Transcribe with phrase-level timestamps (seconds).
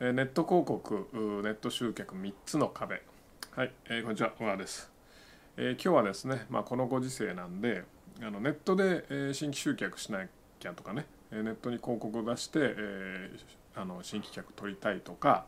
[0.00, 1.08] ネット広告
[1.42, 3.02] ネット集客3つの壁。
[3.50, 4.92] はい、えー、こんにちは小川です、
[5.56, 7.82] えー、今日はですね、まあ、このご時世なんで
[8.22, 10.24] あのネットで、えー、新規集客しな
[10.60, 15.46] きゃとかねネットに広告を出して、えー、あの新規客取りたいとか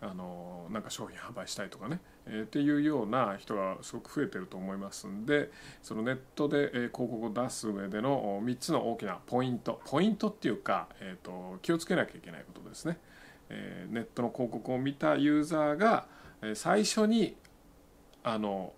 [0.00, 5.50] あのなんか商品販売したいとかね、えー、っていうような人がすごく増えてると思いますんで
[5.82, 9.82] そのネットで、え、広告を出す上での3つの大きなポイント。
[9.84, 12.96] ポイントっていうか、えーと気をつけなきゃいけないことですね。
[13.50, 16.06] えネットの広告を見たユーザーが
[16.54, 17.36] 最初に
[18.22, 18.72] あの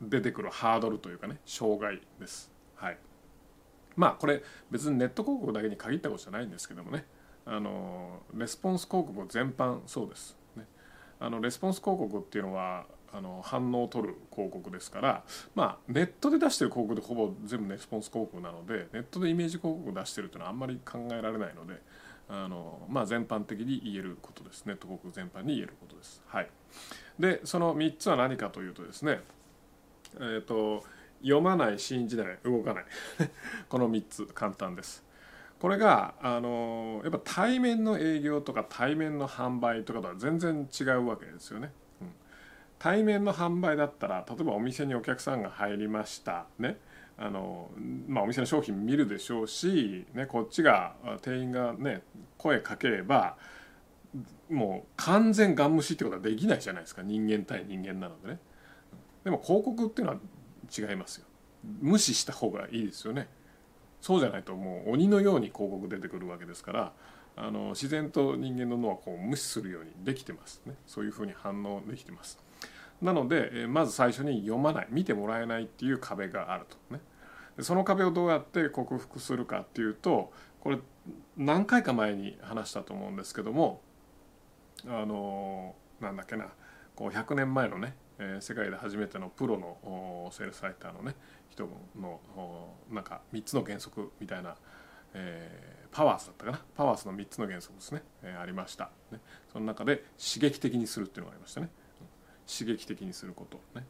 [0.00, 2.50] 出てくるハードルというかね障害です。
[2.76, 2.98] はい、
[3.96, 7.04] まあこれ別にネット広告だけに限ったことじゃないんですけどもね
[7.46, 10.36] あのレスポンス広告全般そうです。
[10.56, 10.66] ね、
[11.20, 21.80] あのレスポンス広告っていうのはあの反応を取る広告ですからまあネットで出してる広告でほぼ全部レスポンス広告なのでネットでイメージ広告を出してるっていうのはあんまり考えられないので
[22.28, 26.22] あの、まあ、全般的に言えることですネット広告全般に言えることです。
[26.26, 26.48] はい、
[27.18, 29.20] でその3つは何かというとですね、
[30.16, 30.84] えーと、
[31.22, 32.84] 読まない信じない動かない
[33.68, 35.04] この3つ簡単です。
[35.60, 41.72] これがあのやっぱ対面の営業とか対面の販売とかとは全然違うわけですよね。
[42.02, 42.12] うん、
[42.78, 46.78] 対面の販売だったら例えばお店にお客さんが入りましたね
[47.16, 47.70] あの、
[48.08, 52.02] まあ、お店の商品見るでしょうし、ね、こっちが店員がね
[52.38, 53.36] 声かければ
[54.50, 57.02] もう完全ガン無視ってことはできないじゃないですか。
[57.02, 58.38] 人間対人間なのでね。
[59.24, 60.18] でも広告っていうのは
[60.76, 61.26] 違いますよ。
[61.80, 63.28] 無視した方がいいですよね。
[64.00, 66.92] そうじゃないともう鬼のように広告出てくるわけですから
[67.36, 70.74] あの自然と人間の脳はこう無視するようにできてますね。
[70.86, 72.43] そういうふうに反応できてます。
[73.02, 76.76] なのでまず最初に読まない見てもらえないっていう壁があると。
[76.94, 77.00] ね。
[77.60, 80.78] その壁をどうやって克服するかっていうとこれ
[81.36, 83.80] 何回か前に話したと思うんですけども
[84.86, 86.46] あのなんだっけな
[86.96, 91.16] こう100年前のね、え世界で初めてのプロのセールスライターのね
[91.48, 91.68] 人
[92.00, 92.20] の
[92.90, 94.56] なんか3つの原則みたいな、
[95.12, 96.60] えー、パワースだったかな？
[96.76, 99.20] パワースの3つの原則ですね、えー、ありました、ね、
[99.52, 101.68] その中で刺激的にするっていうのがありましたね。
[102.46, 103.86] 刺激的にすることね。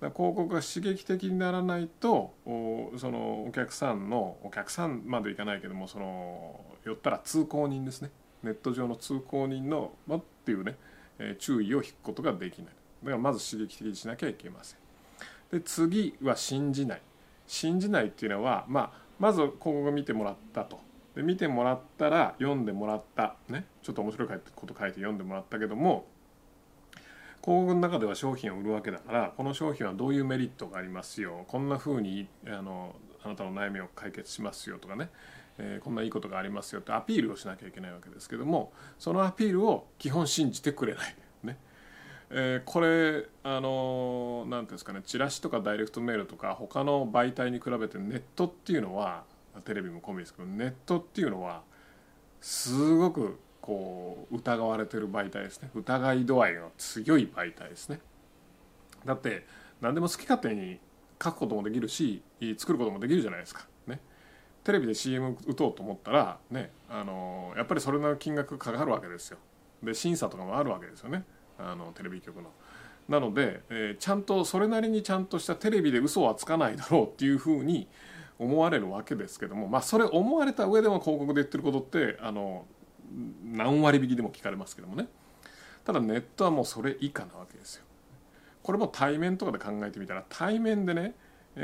[0.00, 8.10] 広告が刺激的にならないとそのお客さんのお客さんまでいかないけどもその寄ったら通行人ですね。
[8.42, 10.76] ネット上の通行人の、ま、っていうね、
[11.18, 12.66] え注意を引くことができない。
[13.04, 14.78] だからまず刺激的にしなきゃいけません。
[15.50, 17.02] で次は信じない。
[17.46, 20.80] 信じないっていうのは、まあ、まず広告を見てもらったと。
[21.14, 23.36] で見てもらったら読んでもらった。
[23.48, 23.66] ね。
[23.82, 26.06] ちょっと面白いこと書いて読んでもらったけども
[27.44, 35.10] 広告の中では商品を売るわけだからこの商品はどういうメリットがありますよこんな風にあのあなたの悩みを解決しますよとかね、
[35.58, 41.16] えー、こんないいことがありますよってアピールをしなきゃいけないわけですけどもそのアピールを基本信じてくれない。
[41.42, 41.58] ね
[42.30, 49.24] えー、これあの何ていうんですかねチラシとかダイレクトメールとか他の媒体に比べてネットっていうのは
[49.66, 51.62] テレビも込みですけどネットっていうのは
[52.40, 55.70] すごくこう疑われてる媒体ですね。
[55.74, 57.98] 疑い度合いが強い媒体ですね。
[59.06, 59.46] だって
[59.80, 60.78] 何でも好き勝手に
[61.22, 62.22] 書くこともできるし
[62.58, 63.66] 作ることもできるじゃないですか。
[63.86, 64.00] ね。
[64.64, 69.38] テレビで CM 打とうと思ったらねあのやっぱりそれの金額かかるわけですよ。
[69.82, 71.24] で審査とかもあるわけですよね。
[71.58, 72.50] あのテレビ局の。
[73.08, 77.88] なので、えー、ちゃんとそれなりにちゃんとしたテレビで嘘はつかないだろうっていうふうに
[78.38, 82.66] 思われるわけですけどもまあそれ思われた上でも広告で言ってることってあの
[83.44, 85.08] 何割引きでも聞かれますけどもね。
[85.84, 87.84] ただネットはもうそれ以下なわけですよ。
[88.62, 91.14] これも対面とかで考えてみたら対面でね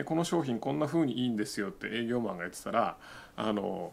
[0.05, 2.97] この商品こんな風にいいんですよって営業マンが言ってたら
[3.37, 3.93] あの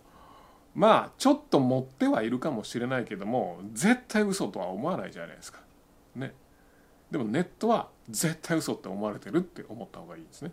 [0.76, 5.60] まあちょっと持ってはいるかもしれないけども絶対嘘とは思わないじゃないですか。
[6.16, 6.34] ね。
[7.10, 10.52] でもネットは絶対嘘って思われてるって思った方がいいですね。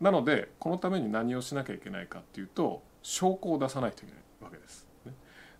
[0.00, 4.88] なのでこのために何をしなきゃいけないかっていうと証拠を出さないといけないわけです。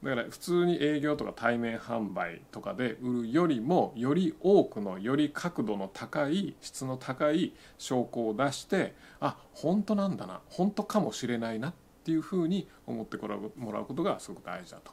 [0.05, 11.75] だから普通に営業とか対面販売とかで売るよりもより多くのより角度の高い質の高い証拠を出してあ本当なんだな本当かもしれないなっ
[12.05, 14.93] ていうふうに思ってもらうことがすごく大事だと。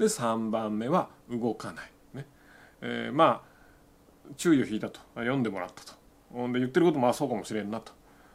[0.00, 1.90] で3番目は動かない。
[2.14, 2.26] ね
[2.80, 5.92] えー、まあ注意を引いたと読んでもらったと。
[6.52, 7.92] で言ってることもあそうかもしれんなと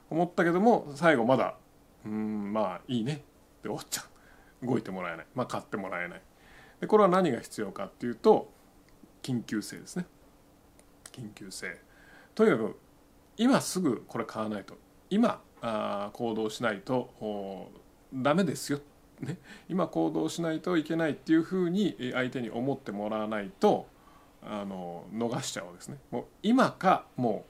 [0.09, 1.55] 思ったけども最後まだ
[2.05, 3.23] うんまあいいねって
[3.63, 4.14] 終わっちゃう。
[4.65, 6.21] 動いてもらえない、まあ、買ってもらえない。
[6.81, 8.51] でこれは何が必要かっていうと
[9.23, 10.05] 緊急性ですね。
[11.11, 11.79] 緊急性。
[12.33, 12.77] とにかく
[13.37, 14.75] 今すぐこれ買わないと。
[15.09, 17.71] 今あ行動しないと
[18.13, 18.79] ダメですよ。
[19.21, 19.37] ね、
[19.69, 23.87] 今行動しないといけないっていうふうに相手に思ってもらわないと
[24.43, 25.97] あの逃しちゃうですね。
[26.11, 27.45] もう今かも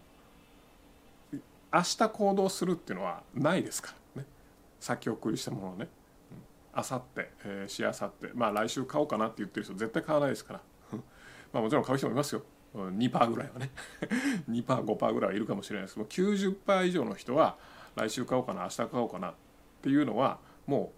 [1.33, 1.37] う
[1.73, 4.27] 明日行動するっていうのはないですからね。
[4.79, 5.87] 先送りしたものをね。
[6.75, 10.61] あさって、え、しあさってまあ来週買おうかなって言ってる人絶対買わないですから
[11.53, 12.43] まあもちろん買う人もいますよ
[12.73, 13.71] 2%ぐらいはね
[14.49, 17.57] 2%5% ぐらいはいるかもしれないですけど90%以上の人は
[17.95, 19.33] 来週買おうかな明日買おうかなっ
[19.81, 20.91] ていうのはも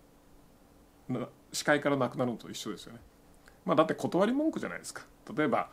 [1.09, 2.99] う視界からなくなるのと一緒ですよね。
[3.65, 5.05] まあ、だって断り文句じゃないですか。
[5.35, 5.69] 例えば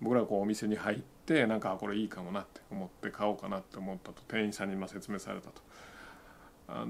[0.00, 5.62] 僕らこうお店に入ってなんかこれいいかもなって思って買おうかなって思ったと店員さんにま説明されたと。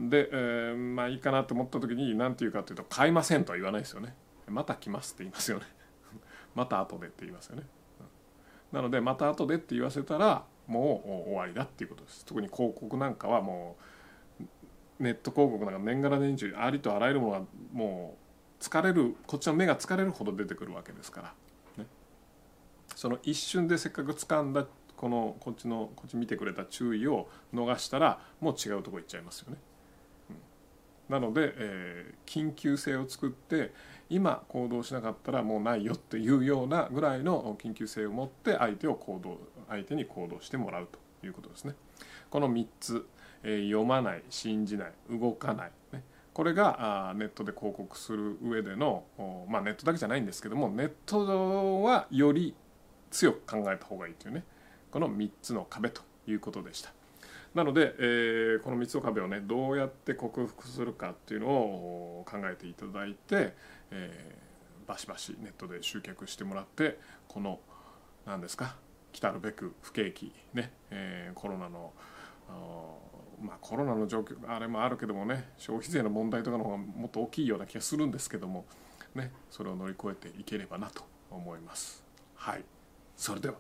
[0.08, 4.14] で、えー、まあいいかなと思った時に何て言うかというと「買いません」とは言わないですよね。
[4.48, 5.66] また来ますって言いますよね。
[6.54, 7.62] また後でって言いますよね。
[8.72, 12.25] なのでまた後でって言わせたらもう終わりだっていうことです。
[12.25, 13.76] 特に広告なんかはも
[14.40, 14.44] う
[15.02, 18.19] ネット広告なんか年がら年中ありとあらゆるものがも
[18.60, 21.34] う疲れるこっちの目が疲れるほど出てくるわけですから。
[22.96, 24.66] その一瞬でせっかく掴んだ
[24.96, 29.58] このこっちのこっち見てくれた注意を逃したらもう違うとこ行っちゃいますよね。
[31.08, 33.72] なので、えー、緊急性を作って
[34.10, 39.38] 今行動しなかったらもうないよっていうようなぐらいの緊急性を持って相手を行動
[39.69, 41.75] 相手に行動してもらうということですね。
[42.31, 43.06] この3つ、
[43.43, 49.04] えー、読まない信じない動かない、ね、これがあネットで広告する上での
[49.49, 52.54] まあネットだけじゃないんですけどもネットはより
[53.11, 54.44] 強く考えた方がいいというね
[54.90, 56.98] この3つの壁ということでした。
[57.55, 63.55] なので、えー、この3つの壁をねどうやって克服するかっていうのを考えていただいて、
[63.91, 67.61] えー、バシバシネットで集客してもらってこの
[68.27, 68.77] 何ですか
[69.12, 71.93] 来たるべく不景気ね、えー、コロナの
[73.41, 78.65] まあコロナの状況あれもあるけどもね消費税の問題とかの方がもっと大きいような気がするんですけども
[79.15, 82.05] ねそれを乗り越えていければなと思います。
[82.35, 82.65] はい
[83.17, 83.55] それでは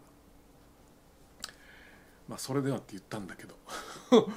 [2.28, 3.56] まあそれではって言ったんだけど。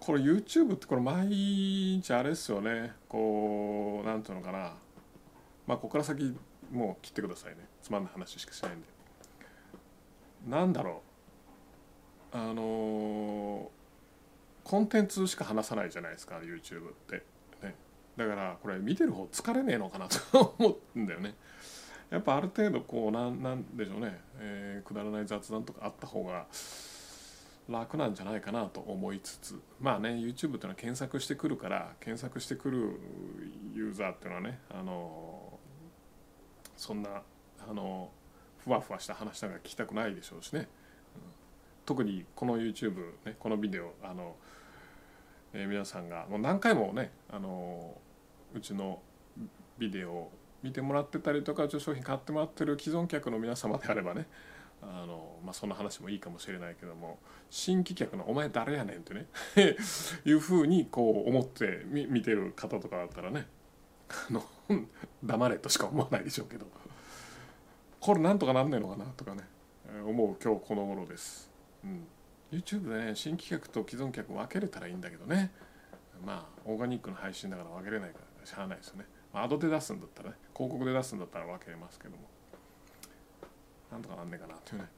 [0.00, 2.94] これ YouTube ってこれ毎日あれですよね。
[3.08, 4.74] こうなんていうのかな。
[5.66, 6.36] まあここから先
[6.72, 7.68] もう切ってくださいね。
[7.82, 8.86] つまんない話しかしないんで。
[10.48, 11.02] なんだろ
[12.32, 12.36] う。
[12.36, 13.70] あの
[14.64, 17.22] コンテンツしか話さないじゃないですか YouTube って。
[17.62, 17.74] ね。
[18.16, 21.34] だからこれ見てる方疲れねえのかなと 思うんだよね。
[22.08, 26.46] やっぱある程度こうなんなんでしょうね、えー、くだらない雑談とかあった方が
[27.70, 33.00] 楽なんじゃないかなと思いつつまあね YouTube っていうのは検索してくるから検索してくる
[33.74, 35.58] ユーザーっていうのはねあの
[36.76, 37.22] そんな
[37.68, 38.10] あの
[38.58, 40.66] ふわふわした話なんか聞きたくないでしょうしね、うん、
[41.86, 44.34] 特にこの YouTube、ね、このビデオあの、
[45.52, 47.96] えー、皆さんがもう何回もねあの
[48.54, 49.00] うちの
[49.78, 50.32] ビデオを
[50.62, 54.26] 見てもらってたりとか商品買ってもらってる既存客の皆様であればね
[54.82, 57.18] あの、まあ、そんな話もいいかもしれないけども
[57.50, 59.26] 新規客の「お前誰やねん」ってね
[60.24, 63.46] いうふうにこう思ってみ見てる方とかだったらね
[64.08, 64.42] あの
[65.22, 66.66] 黙れとしか思わないでしょうけど
[68.00, 69.42] これなんとかなんねえのかなとかね
[70.04, 71.50] 思う今日この頃です。
[71.84, 72.06] うん。
[72.50, 75.52] YouTube でね新規客と既存客分けれたらいいんだけどね
[76.24, 79.06] まあオーガニックの配信だから分けれないからしゃあないですよね。
[79.32, 82.39] アドで出すんだったらね広告で出すんだったら分けれますけども。
[84.00, 84.88] なんとかなんねえかなってね。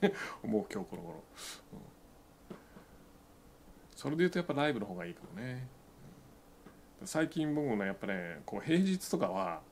[0.42, 1.24] 思う今日この頃、
[2.50, 2.56] うん、
[3.96, 5.66] それで言うとやっぱライブの方がいいかもね、
[7.04, 9.62] 最近僕もねやっぱねこう平日とかは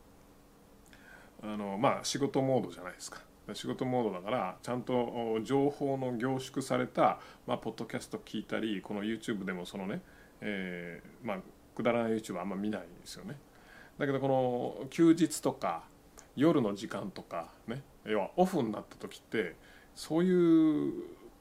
[1.43, 3.23] あのまあ仕事モードじゃないですか。
[3.53, 10.01] 仕事モードだからちゃんと情報の凝縮された、まあ、ポッドキャスト聞いたりこの YouTube でもそのね、
[10.41, 11.39] えー、まあ
[11.77, 13.37] くだらない YouTube あんま見ないですよね。
[13.99, 15.85] だけどこの休日とか
[16.35, 19.57] 夜の時間とかね要はオフになった時って
[19.95, 20.93] そういう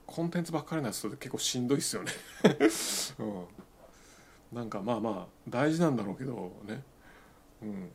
[0.05, 2.11] コンテンツばっかりのやつって結構しんどいっすよね。
[3.19, 6.83] うん、なんかまあまあ大事なんだろうけどね、
[7.61, 7.91] うん、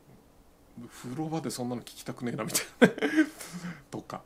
[0.89, 2.89] 風呂場でそんなの聞きたくねえなみたいな
[3.91, 4.23] とか、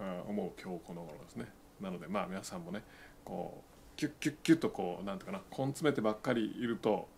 [0.00, 1.52] うん、思う今日この頃ですね。
[1.80, 2.82] なのでまあ皆さんもね
[3.24, 7.08] こうキュッキュッキュッとこうなんていうかな根詰めてばっかりいると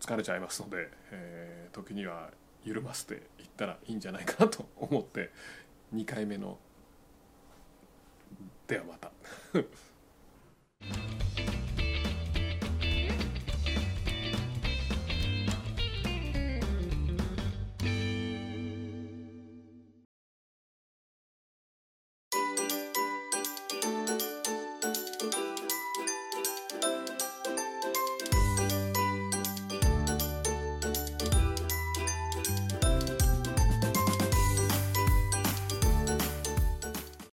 [0.00, 2.30] 疲れちゃいますので、えー、時には
[2.64, 3.20] 緩ませていっ
[3.56, 5.30] たらいいんじゃないかなと思って
[5.94, 6.58] 2回目の
[8.66, 9.10] ではまた。